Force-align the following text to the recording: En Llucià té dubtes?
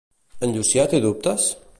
En 0.47 0.55
Llucià 0.55 0.87
té 0.95 1.03
dubtes? 1.07 1.49